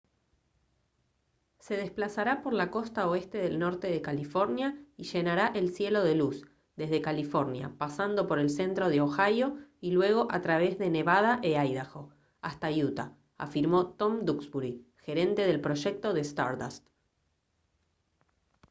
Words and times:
«se 1.59 1.77
desplazará 1.77 2.41
por 2.41 2.53
la 2.53 2.71
costa 2.71 3.07
oeste 3.07 3.37
del 3.37 3.59
norte 3.59 3.85
de 3.87 4.01
california 4.01 4.75
y 4.97 5.03
llenará 5.03 5.51
el 5.53 5.71
cielo 5.75 6.03
de 6.03 6.15
luz 6.15 6.43
desde 6.75 7.03
california 7.03 7.75
pasando 7.77 8.25
por 8.25 8.39
el 8.39 8.49
centro 8.49 8.89
de 8.89 8.99
ohio 8.99 9.59
y 9.79 9.91
luego 9.91 10.25
a 10.31 10.41
través 10.41 10.79
de 10.79 10.89
nevada 10.89 11.39
e 11.43 11.51
idaho 11.51 12.09
hasta 12.41 12.71
utah» 12.71 13.15
afirmó 13.37 13.89
tom 13.89 14.25
duxbury 14.25 14.87
gerente 14.97 15.45
del 15.45 15.61
proyecto 15.61 16.13
de 16.13 16.21
stardust 16.21 16.87